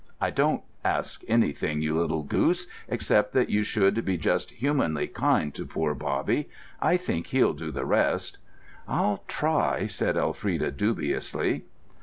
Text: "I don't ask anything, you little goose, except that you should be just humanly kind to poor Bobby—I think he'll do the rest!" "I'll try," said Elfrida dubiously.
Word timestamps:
"I 0.19 0.31
don't 0.31 0.63
ask 0.83 1.21
anything, 1.27 1.83
you 1.83 1.95
little 1.95 2.23
goose, 2.23 2.65
except 2.87 3.33
that 3.33 3.51
you 3.51 3.61
should 3.61 4.03
be 4.03 4.17
just 4.17 4.49
humanly 4.49 5.05
kind 5.05 5.53
to 5.53 5.63
poor 5.63 5.93
Bobby—I 5.93 6.97
think 6.97 7.27
he'll 7.27 7.53
do 7.53 7.69
the 7.69 7.85
rest!" 7.85 8.39
"I'll 8.87 9.23
try," 9.27 9.85
said 9.85 10.17
Elfrida 10.17 10.71
dubiously. 10.71 11.65